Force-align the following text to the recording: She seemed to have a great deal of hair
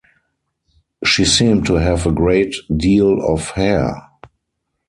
She 1.05 1.25
seemed 1.25 1.67
to 1.67 1.75
have 1.75 2.07
a 2.07 2.11
great 2.11 2.55
deal 2.75 3.21
of 3.23 3.49
hair 3.51 4.09